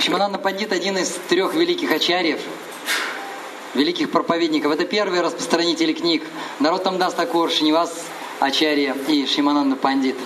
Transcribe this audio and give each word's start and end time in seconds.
Шимананда 0.00 0.38
Пандит 0.38 0.72
один 0.72 0.96
из 0.96 1.10
трех 1.28 1.54
великих 1.54 1.92
ачарьев, 1.92 2.40
великих 3.74 4.10
проповедников. 4.10 4.72
Это 4.72 4.86
первые 4.86 5.20
распространители 5.20 5.92
книг. 5.92 6.24
Народ 6.58 6.84
там 6.84 6.96
даст 6.96 7.16
Такур, 7.16 7.50
Шинивас 7.50 7.92
Ачарья 8.40 8.96
и 9.08 9.26
Шимананда 9.26 9.76
Пандит. 9.76 10.16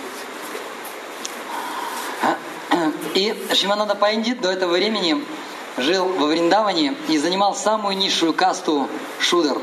И 3.15 3.35
Шимананда 3.53 3.95
Пандит 3.95 4.39
до 4.39 4.49
этого 4.49 4.71
времени 4.71 5.21
жил 5.77 6.05
во 6.05 6.27
Вриндаване 6.27 6.95
и 7.09 7.17
занимал 7.17 7.53
самую 7.53 7.97
низшую 7.97 8.33
касту 8.33 8.87
шудер. 9.19 9.57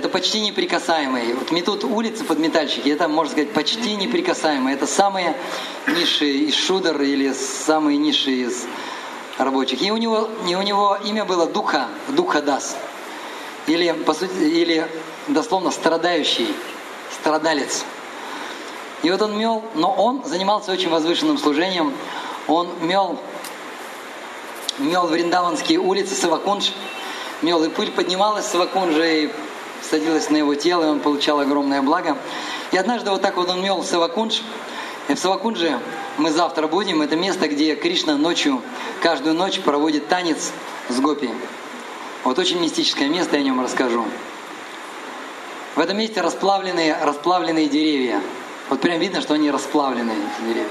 Это 0.00 0.08
почти 0.08 0.40
неприкасаемые. 0.40 1.34
Вот 1.34 1.50
метут 1.50 1.84
улицы 1.84 2.24
подметальщики, 2.24 2.88
это, 2.88 3.06
можно 3.06 3.32
сказать, 3.32 3.52
почти 3.52 3.96
неприкасаемые. 3.96 4.74
Это 4.74 4.86
самые 4.86 5.36
низшие 5.86 6.44
из 6.44 6.54
шудер 6.54 7.02
или 7.02 7.34
самые 7.34 7.98
низшие 7.98 8.46
из 8.46 8.64
рабочих. 9.36 9.82
И 9.82 9.90
у 9.90 9.98
него, 9.98 10.30
и 10.48 10.54
у 10.54 10.62
него 10.62 10.96
имя 11.04 11.26
было 11.26 11.44
Духа, 11.44 11.88
Духа 12.08 12.40
Дас. 12.40 12.78
Или, 13.66 13.92
по 13.92 14.14
сути, 14.14 14.32
или 14.32 14.90
дословно 15.28 15.70
страдающий, 15.70 16.48
страдалец. 17.20 17.84
И 19.02 19.10
вот 19.10 19.20
он 19.20 19.38
мел, 19.38 19.62
но 19.74 19.92
он 19.92 20.24
занимался 20.24 20.72
очень 20.72 20.88
возвышенным 20.88 21.36
служением. 21.36 21.92
Он 22.48 22.70
мел, 22.80 23.20
мел 24.78 25.08
Вриндаванские 25.08 25.78
улицы 25.78 26.14
Савакунж, 26.14 26.72
мел, 27.42 27.62
и 27.64 27.68
пыль 27.68 27.90
поднималась 27.90 28.46
с 28.46 28.52
Савакунжа 28.52 29.04
и 29.04 29.30
садилась 29.88 30.30
на 30.30 30.36
его 30.36 30.54
тело, 30.54 30.84
и 30.84 30.88
он 30.88 31.00
получал 31.00 31.40
огромное 31.40 31.82
благо. 31.82 32.16
И 32.72 32.76
однажды 32.76 33.10
вот 33.10 33.22
так 33.22 33.36
вот 33.36 33.48
он 33.48 33.62
мел 33.62 33.78
в 33.82 33.86
Савакунж, 33.86 34.42
и 35.08 35.14
в 35.14 35.18
Савакунже 35.18 35.78
мы 36.18 36.30
завтра 36.30 36.68
будем. 36.68 37.02
Это 37.02 37.16
место, 37.16 37.48
где 37.48 37.74
Кришна 37.74 38.16
ночью, 38.16 38.62
каждую 39.02 39.34
ночь 39.34 39.60
проводит 39.60 40.08
танец 40.08 40.52
с 40.88 41.00
гопи. 41.00 41.30
Вот 42.24 42.38
очень 42.38 42.60
мистическое 42.60 43.08
место, 43.08 43.36
я 43.36 43.42
о 43.42 43.44
нем 43.44 43.60
расскажу. 43.60 44.04
В 45.74 45.80
этом 45.80 45.98
месте 45.98 46.20
расплавленные, 46.20 46.96
расплавленные 47.02 47.68
деревья. 47.68 48.20
Вот 48.68 48.80
прям 48.80 48.98
видно, 49.00 49.20
что 49.20 49.34
они 49.34 49.50
расплавленные, 49.50 50.16
эти 50.16 50.46
деревья. 50.46 50.70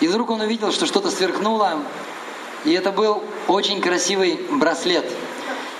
И 0.00 0.08
вдруг 0.08 0.30
он 0.30 0.40
увидел, 0.40 0.72
что 0.72 0.84
что-то 0.84 1.10
сверкнуло, 1.10 1.78
и 2.64 2.72
это 2.72 2.90
был 2.92 3.22
очень 3.46 3.80
красивый 3.80 4.40
браслет. 4.50 5.04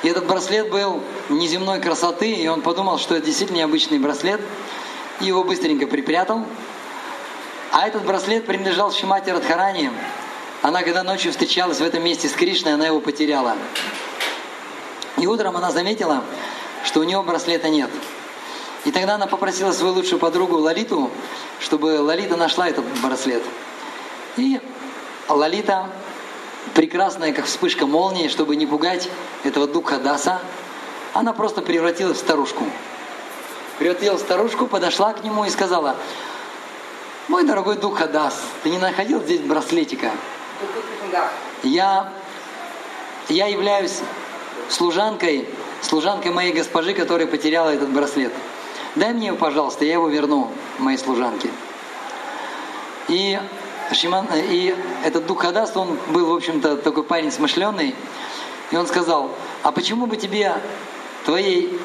И 0.02 0.08
этот 0.08 0.26
браслет 0.26 0.70
был 0.70 1.00
неземной 1.28 1.80
красоты, 1.80 2.32
и 2.32 2.48
он 2.48 2.60
подумал, 2.60 2.98
что 2.98 3.14
это 3.14 3.26
действительно 3.26 3.58
необычный 3.58 3.98
браслет, 3.98 4.40
и 5.20 5.26
его 5.26 5.44
быстренько 5.44 5.86
припрятал, 5.86 6.44
а 7.70 7.86
этот 7.86 8.04
браслет 8.04 8.44
принадлежал 8.44 8.92
Шимати 8.92 9.30
Радхарани. 9.30 9.90
Она, 10.60 10.82
когда 10.82 11.02
ночью 11.02 11.32
встречалась 11.32 11.78
в 11.78 11.82
этом 11.82 12.04
месте 12.04 12.28
с 12.28 12.32
Кришной, 12.32 12.74
она 12.74 12.86
его 12.86 13.00
потеряла. 13.00 13.56
И 15.16 15.26
утром 15.26 15.56
она 15.56 15.70
заметила, 15.70 16.22
что 16.84 17.00
у 17.00 17.04
него 17.04 17.22
браслета 17.22 17.68
нет. 17.68 17.90
И 18.84 18.90
тогда 18.90 19.14
она 19.14 19.26
попросила 19.26 19.72
свою 19.72 19.94
лучшую 19.94 20.18
подругу 20.18 20.58
Лалиту, 20.58 21.10
чтобы 21.60 22.00
Лалита 22.00 22.36
нашла 22.36 22.68
этот 22.68 22.84
браслет. 23.00 23.42
И 24.36 24.60
Лалита, 25.28 25.88
прекрасная, 26.74 27.32
как 27.32 27.46
вспышка 27.46 27.86
молнии, 27.86 28.28
чтобы 28.28 28.56
не 28.56 28.66
пугать 28.66 29.08
этого 29.44 29.66
духа 29.66 29.98
Даса, 29.98 30.40
она 31.12 31.32
просто 31.32 31.62
превратилась 31.62 32.18
в 32.18 32.20
старушку. 32.20 32.64
Превратилась 33.78 34.20
в 34.20 34.24
старушку, 34.24 34.66
подошла 34.66 35.12
к 35.12 35.24
нему 35.24 35.44
и 35.44 35.50
сказала, 35.50 35.96
мой 37.28 37.44
дорогой 37.44 37.76
дух 37.76 38.00
Адас, 38.00 38.40
ты 38.62 38.70
не 38.70 38.78
находил 38.78 39.22
здесь 39.22 39.40
браслетика? 39.40 40.10
Я, 41.62 42.12
я 43.28 43.46
являюсь 43.46 44.00
служанкой, 44.68 45.48
служанкой 45.82 46.32
моей 46.32 46.52
госпожи, 46.52 46.94
которая 46.94 47.26
потеряла 47.26 47.70
этот 47.70 47.90
браслет. 47.90 48.32
Дай 48.96 49.12
мне 49.12 49.28
его, 49.28 49.36
пожалуйста, 49.36 49.84
я 49.84 49.94
его 49.94 50.08
верну 50.08 50.50
моей 50.78 50.98
служанке. 50.98 51.48
И, 53.08 53.38
Шиман, 53.94 54.26
и 54.34 54.74
этот 55.04 55.26
дух 55.26 55.44
Адас, 55.44 55.76
он 55.76 55.98
был, 56.08 56.26
в 56.26 56.34
общем-то, 56.34 56.76
такой 56.76 57.04
парень 57.04 57.30
смышленый. 57.30 57.94
И 58.70 58.76
он 58.76 58.86
сказал, 58.86 59.30
а 59.62 59.72
почему 59.72 60.06
бы 60.06 60.16
тебе, 60.16 60.54
твоей, 61.24 61.78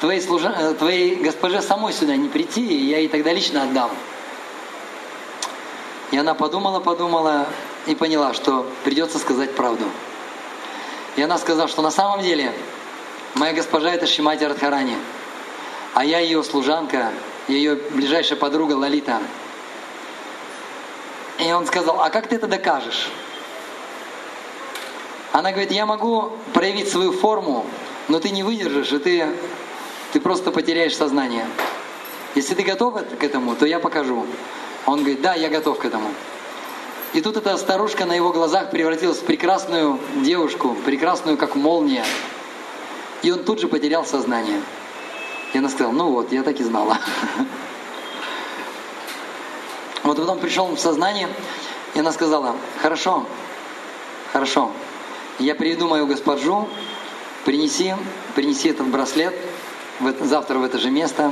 твоей, 0.00 0.20
служа, 0.20 0.74
твоей 0.78 1.16
госпоже 1.16 1.60
самой 1.62 1.92
сюда 1.92 2.16
не 2.16 2.28
прийти, 2.28 2.64
и 2.64 2.86
я 2.86 2.98
ей 2.98 3.08
тогда 3.08 3.32
лично 3.32 3.64
отдам. 3.64 3.90
И 6.10 6.16
она 6.16 6.34
подумала, 6.34 6.80
подумала 6.80 7.46
и 7.86 7.94
поняла, 7.94 8.32
что 8.32 8.66
придется 8.84 9.18
сказать 9.18 9.54
правду. 9.54 9.84
И 11.16 11.22
она 11.22 11.36
сказала, 11.38 11.68
что 11.68 11.82
на 11.82 11.90
самом 11.90 12.22
деле 12.22 12.52
моя 13.34 13.52
госпожа 13.52 13.90
это 13.90 14.06
Шимати 14.06 14.44
Радхарани, 14.44 14.96
а 15.94 16.04
я 16.04 16.20
ее 16.20 16.42
служанка, 16.44 17.10
ее 17.48 17.74
ближайшая 17.74 18.38
подруга 18.38 18.74
Лалита. 18.74 19.20
И 21.48 21.52
он 21.52 21.64
сказал, 21.64 22.02
а 22.02 22.10
как 22.10 22.26
ты 22.26 22.36
это 22.36 22.46
докажешь? 22.46 23.08
Она 25.32 25.50
говорит, 25.50 25.72
я 25.72 25.86
могу 25.86 26.32
проявить 26.52 26.90
свою 26.90 27.10
форму, 27.10 27.64
но 28.08 28.20
ты 28.20 28.28
не 28.28 28.42
выдержишь, 28.42 28.92
и 28.92 28.98
ты, 28.98 29.26
ты 30.12 30.20
просто 30.20 30.50
потеряешь 30.50 30.94
сознание. 30.94 31.46
Если 32.34 32.54
ты 32.54 32.62
готов 32.62 32.96
к 33.18 33.24
этому, 33.24 33.56
то 33.56 33.64
я 33.64 33.78
покажу. 33.78 34.26
Он 34.84 34.98
говорит, 34.98 35.22
да, 35.22 35.34
я 35.36 35.48
готов 35.48 35.78
к 35.78 35.86
этому. 35.86 36.10
И 37.14 37.22
тут 37.22 37.38
эта 37.38 37.56
старушка 37.56 38.04
на 38.04 38.12
его 38.12 38.30
глазах 38.30 38.70
превратилась 38.70 39.16
в 39.16 39.24
прекрасную 39.24 39.98
девушку, 40.16 40.76
прекрасную 40.84 41.38
как 41.38 41.54
молния. 41.54 42.04
И 43.22 43.30
он 43.30 43.42
тут 43.44 43.58
же 43.58 43.68
потерял 43.68 44.04
сознание. 44.04 44.60
И 45.54 45.58
она 45.58 45.70
сказала, 45.70 45.92
ну 45.92 46.10
вот, 46.10 46.30
я 46.30 46.42
так 46.42 46.60
и 46.60 46.62
знала. 46.62 46.98
Вот 50.08 50.16
потом 50.16 50.38
пришел 50.38 50.68
в 50.68 50.80
сознание, 50.80 51.28
и 51.94 52.00
она 52.00 52.12
сказала, 52.12 52.56
хорошо, 52.80 53.26
хорошо, 54.32 54.72
я 55.38 55.54
приведу 55.54 55.86
мою 55.86 56.06
госпожу, 56.06 56.66
принеси, 57.44 57.94
принеси 58.34 58.70
этот 58.70 58.86
браслет 58.86 59.34
в 60.00 60.06
это, 60.06 60.24
завтра 60.24 60.56
в 60.56 60.64
это 60.64 60.78
же 60.78 60.90
место, 60.90 61.30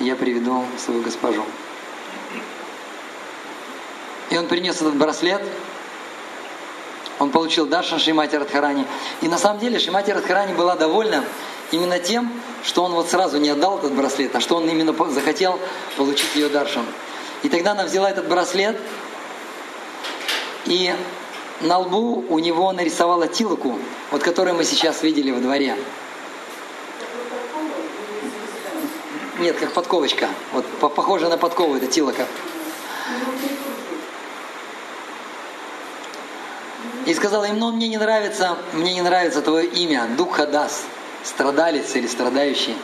я 0.00 0.16
приведу 0.16 0.64
свою 0.84 1.00
госпожу. 1.00 1.44
И 4.30 4.36
он 4.36 4.48
принес 4.48 4.74
этот 4.74 4.96
браслет, 4.96 5.44
он 7.20 7.30
получил 7.30 7.66
даршан 7.66 8.00
Шимати 8.00 8.34
Радхарани. 8.34 8.84
И 9.20 9.28
на 9.28 9.38
самом 9.38 9.60
деле 9.60 9.78
Шимати 9.78 10.10
Радхарани 10.10 10.54
была 10.54 10.74
довольна 10.74 11.24
именно 11.70 12.00
тем, 12.00 12.32
что 12.64 12.82
он 12.82 12.94
вот 12.94 13.08
сразу 13.08 13.38
не 13.38 13.50
отдал 13.50 13.78
этот 13.78 13.92
браслет, 13.92 14.34
а 14.34 14.40
что 14.40 14.56
он 14.56 14.68
именно 14.68 14.92
захотел 15.12 15.60
получить 15.96 16.34
ее 16.34 16.48
даршан. 16.48 16.84
И 17.42 17.48
тогда 17.48 17.72
она 17.72 17.84
взяла 17.84 18.10
этот 18.10 18.28
браслет, 18.28 18.76
и 20.66 20.94
на 21.60 21.78
лбу 21.78 22.24
у 22.28 22.38
него 22.38 22.72
нарисовала 22.72 23.28
тилоку, 23.28 23.78
вот 24.10 24.22
которую 24.22 24.56
мы 24.56 24.64
сейчас 24.64 25.02
видели 25.02 25.30
во 25.30 25.40
дворе. 25.40 25.76
Нет, 29.38 29.56
как 29.58 29.72
подковочка. 29.72 30.28
Вот 30.52 30.64
похоже 30.94 31.28
на 31.28 31.38
подкову 31.38 31.76
это 31.76 31.86
тилока. 31.86 32.26
И 37.06 37.14
сказала 37.14 37.44
им, 37.44 37.58
но 37.58 37.72
мне 37.72 37.88
не 37.88 37.96
нравится, 37.96 38.58
мне 38.72 38.92
не 38.92 39.02
нравится 39.02 39.40
твое 39.40 39.66
имя, 39.66 40.06
Духадас, 40.16 40.84
страдалец 41.24 41.94
или 41.94 42.06
страдающий. 42.06 42.76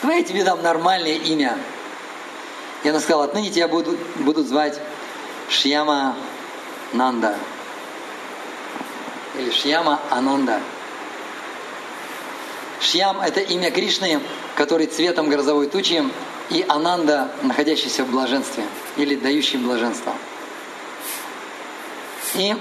Давай 0.00 0.20
я 0.20 0.24
тебе 0.24 0.44
дам 0.44 0.62
нормальное 0.62 1.16
имя. 1.16 1.58
И 2.86 2.88
она 2.88 3.00
сказала, 3.00 3.24
отныне 3.24 3.50
тебя 3.50 3.66
будут, 3.66 3.98
будут 4.18 4.46
звать 4.46 4.80
Шьяма 5.48 6.14
Нанда. 6.92 7.36
Или 9.36 9.50
Шьяма 9.50 9.98
Ананда. 10.08 10.60
Шьям– 12.78 13.20
это 13.22 13.40
имя 13.40 13.72
Кришны, 13.72 14.20
который 14.54 14.86
цветом 14.86 15.28
грозовой 15.28 15.66
тучи, 15.66 16.08
и 16.50 16.64
Ананда, 16.68 17.32
находящийся 17.42 18.04
в 18.04 18.10
блаженстве, 18.12 18.62
или 18.96 19.16
дающий 19.16 19.56
блаженство. 19.56 20.14
И 22.34 22.54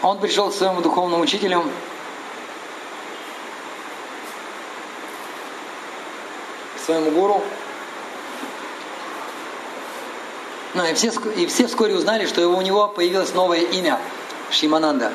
он 0.00 0.18
пришел 0.18 0.50
к 0.50 0.54
своему 0.54 0.80
духовному 0.80 1.22
учителю, 1.22 1.62
к 6.74 6.86
своему 6.86 7.10
гуру. 7.10 7.44
Ну 10.74 10.86
и 10.86 10.94
все, 10.94 11.12
и 11.36 11.46
все 11.46 11.66
вскоре 11.66 11.94
узнали, 11.94 12.26
что 12.26 12.48
у 12.48 12.60
него 12.62 12.88
появилось 12.88 13.34
новое 13.34 13.60
имя 13.60 14.00
Шимананда. 14.50 15.12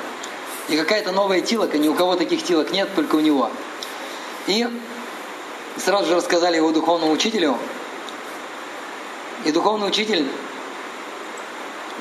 И 0.70 0.78
какая-то 0.78 1.12
новая 1.12 1.42
тилока, 1.42 1.78
ни 1.78 1.88
у 1.88 1.96
кого 1.96 2.16
таких 2.16 2.44
тилок 2.44 2.72
нет, 2.72 2.90
только 2.96 3.16
у 3.16 3.20
него. 3.22 3.50
И 4.46 4.68
сразу 5.78 6.08
же 6.08 6.16
рассказали 6.16 6.58
его 6.58 6.72
духовному 6.72 7.12
учителю. 7.12 7.58
И 9.46 9.52
духовный 9.52 9.88
учитель 9.88 10.28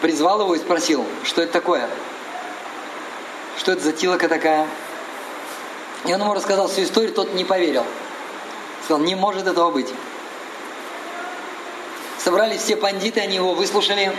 призвал 0.02 0.40
его 0.40 0.54
и 0.54 0.58
спросил, 0.58 1.06
что 1.24 1.42
это 1.42 1.52
такое. 1.52 1.88
что 3.58 3.72
это 3.72 3.82
за 3.82 3.92
тилока 3.92 4.28
такая. 4.28 4.68
И 6.04 6.12
он 6.12 6.20
ему 6.20 6.34
рассказал 6.34 6.68
всю 6.68 6.82
историю, 6.82 7.12
тот 7.12 7.34
не 7.34 7.44
поверил. 7.44 7.84
Сказал, 8.84 9.02
не 9.02 9.14
может 9.14 9.46
этого 9.46 9.70
быть. 9.70 9.92
Собрались 12.26 12.62
все 12.62 12.74
пандиты, 12.74 13.20
они 13.20 13.36
его 13.36 13.54
выслушали. 13.54 14.12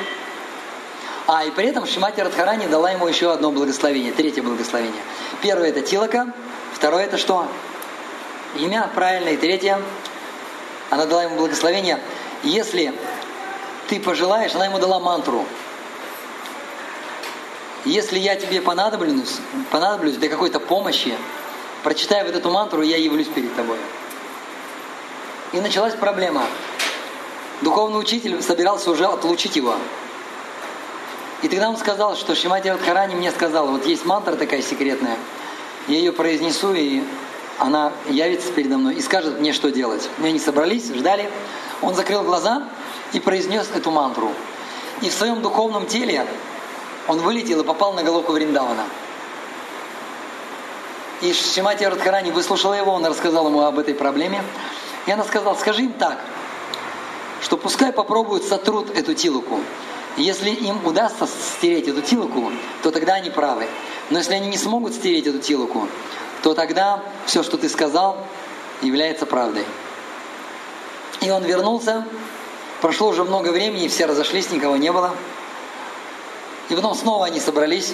А, 1.27 1.43
и 1.43 1.51
при 1.51 1.67
этом 1.67 1.85
Шимати 1.85 2.21
Радхарани 2.21 2.65
дала 2.65 2.91
ему 2.91 3.05
еще 3.05 3.33
одно 3.33 3.51
благословение, 3.51 4.13
третье 4.13 4.41
благословение. 4.41 5.01
Первое 5.41 5.71
это 5.71 5.81
Тилака, 5.81 6.33
второе 6.73 7.03
это 7.03 7.17
что? 7.17 7.45
Имя 8.55 8.89
правильное, 8.95 9.33
и 9.33 9.35
третье, 9.35 9.81
она 10.89 11.05
дала 11.05 11.23
ему 11.23 11.35
благословение. 11.35 11.99
Если 12.43 12.93
ты 13.89 13.99
пожелаешь, 13.99 14.55
она 14.55 14.67
ему 14.67 14.79
дала 14.79 15.01
мантру. 15.01 15.43
Если 17.83 18.19
я 18.19 18.37
тебе 18.37 18.61
понадоблюсь, 18.61 19.35
понадоблюсь 19.69 20.15
для 20.15 20.29
какой-то 20.29 20.61
помощи, 20.61 21.13
прочитай 21.83 22.23
вот 22.23 22.35
эту 22.37 22.51
мантру, 22.51 22.83
я 22.83 22.95
явлюсь 22.95 23.27
перед 23.27 23.53
тобой. 23.57 23.79
И 25.51 25.59
началась 25.59 25.93
проблема. 25.93 26.43
Духовный 27.61 27.99
учитель 27.99 28.41
собирался 28.43 28.91
уже 28.91 29.05
отлучить 29.05 29.55
его. 29.55 29.75
И 31.41 31.47
тогда 31.47 31.69
он 31.69 31.77
сказал, 31.77 32.15
что 32.15 32.35
Шимати 32.35 32.67
Радхарани 32.67 33.15
мне 33.15 33.31
сказал, 33.31 33.67
вот 33.67 33.85
есть 33.85 34.05
мантра 34.05 34.35
такая 34.35 34.61
секретная, 34.61 35.17
я 35.87 35.97
ее 35.97 36.11
произнесу, 36.11 36.73
и 36.73 37.03
она 37.57 37.91
явится 38.09 38.51
передо 38.51 38.77
мной 38.77 38.95
и 38.95 39.01
скажет 39.01 39.39
мне, 39.39 39.53
что 39.53 39.71
делать. 39.71 40.07
И 40.21 40.25
они 40.25 40.39
собрались, 40.39 40.91
ждали. 40.93 41.29
Он 41.81 41.95
закрыл 41.95 42.23
глаза 42.23 42.69
и 43.13 43.19
произнес 43.19 43.69
эту 43.73 43.89
мантру. 43.91 44.31
И 45.01 45.09
в 45.09 45.13
своем 45.13 45.41
духовном 45.41 45.85
теле 45.85 46.25
он 47.07 47.19
вылетел 47.19 47.61
и 47.61 47.63
попал 47.63 47.93
на 47.93 48.03
головку 48.03 48.33
Вриндавана. 48.33 48.85
И 51.21 51.33
Шимати 51.33 51.83
Радхарани 51.83 52.31
выслушала 52.31 52.73
его, 52.73 52.91
он 52.91 53.05
рассказал 53.05 53.47
ему 53.47 53.61
об 53.61 53.79
этой 53.79 53.95
проблеме. 53.95 54.43
И 55.07 55.11
она 55.11 55.23
сказала, 55.23 55.55
скажи 55.55 55.83
им 55.83 55.93
так, 55.93 56.19
что 57.41 57.57
пускай 57.57 57.91
попробуют 57.91 58.43
сотрут 58.43 58.95
эту 58.95 59.13
тилуку. 59.13 59.59
Если 60.17 60.49
им 60.49 60.85
удастся 60.85 61.27
стереть 61.27 61.87
эту 61.87 62.01
тилуку, 62.01 62.51
то 62.81 62.91
тогда 62.91 63.15
они 63.15 63.29
правы. 63.29 63.67
Но 64.09 64.17
если 64.17 64.33
они 64.33 64.47
не 64.47 64.57
смогут 64.57 64.93
стереть 64.93 65.27
эту 65.27 65.39
тилуку, 65.39 65.87
то 66.41 66.53
тогда 66.53 67.03
все, 67.25 67.43
что 67.43 67.57
ты 67.57 67.69
сказал, 67.69 68.17
является 68.81 69.25
правдой. 69.25 69.65
И 71.21 71.29
он 71.29 71.43
вернулся, 71.43 72.05
прошло 72.81 73.09
уже 73.09 73.23
много 73.23 73.49
времени, 73.49 73.87
все 73.87 74.05
разошлись, 74.05 74.51
никого 74.51 74.77
не 74.77 74.91
было. 74.91 75.13
И 76.69 76.75
потом 76.75 76.95
снова 76.95 77.25
они 77.25 77.39
собрались, 77.39 77.93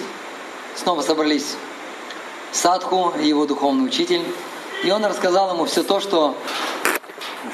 снова 0.76 1.02
собрались 1.02 1.56
Садху, 2.52 3.12
его 3.20 3.46
духовный 3.46 3.84
учитель, 3.84 4.22
и 4.84 4.90
он 4.90 5.04
рассказал 5.04 5.52
ему 5.54 5.64
все 5.64 5.82
то, 5.82 6.00
что, 6.00 6.36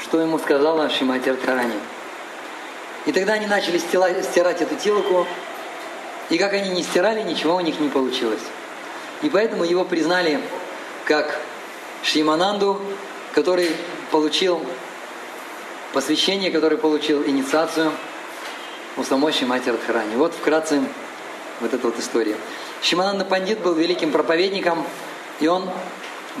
что 0.01 0.21
ему 0.21 0.39
сказала 0.39 0.89
Шимати 0.89 1.29
Радхарани. 1.29 1.79
И 3.05 3.11
тогда 3.11 3.33
они 3.33 3.47
начали 3.47 3.77
стирать, 3.77 4.61
эту 4.61 4.75
тилоку, 4.75 5.25
и 6.29 6.37
как 6.37 6.53
они 6.53 6.69
не 6.69 6.83
стирали, 6.83 7.21
ничего 7.23 7.55
у 7.55 7.59
них 7.59 7.79
не 7.79 7.89
получилось. 7.89 8.41
И 9.21 9.29
поэтому 9.29 9.63
его 9.63 9.83
признали 9.83 10.39
как 11.05 11.39
Шимананду, 12.03 12.81
который 13.33 13.71
получил 14.11 14.65
посвящение, 15.93 16.51
который 16.51 16.77
получил 16.77 17.23
инициацию 17.23 17.91
у 18.97 19.03
самой 19.03 19.33
Шимати 19.33 19.69
Радхарани. 19.69 20.15
Вот 20.15 20.33
вкратце 20.33 20.81
вот 21.59 21.73
эта 21.73 21.87
вот 21.87 21.99
история. 21.99 22.37
Шимананда 22.81 23.25
Пандит 23.25 23.59
был 23.59 23.73
великим 23.73 24.11
проповедником, 24.11 24.85
и 25.39 25.47
он 25.47 25.69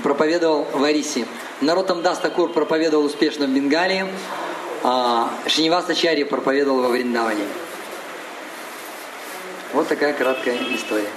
проповедовал 0.03 0.67
в 0.73 0.83
Арисе. 0.83 1.25
Наротам 1.61 2.01
Дастакур 2.01 2.51
проповедовал 2.51 3.05
успешно 3.05 3.45
в 3.45 3.49
Бенгалии, 3.49 4.05
а 4.83 5.29
Шиниваса 5.47 5.93
Чарья 5.93 6.25
проповедовал 6.25 6.81
во 6.81 6.89
Вриндаване. 6.89 7.43
Вот 9.73 9.87
такая 9.87 10.13
краткая 10.13 10.57
история. 10.73 11.09